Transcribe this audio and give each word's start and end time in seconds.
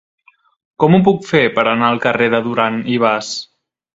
Com 0.83 0.95
ho 0.97 0.99
puc 1.07 1.19
fer 1.31 1.41
per 1.59 1.67
anar 1.73 1.91
al 1.95 2.01
carrer 2.07 2.31
de 2.37 2.41
Duran 2.47 2.83
i 2.97 2.99
Bas? 3.07 3.33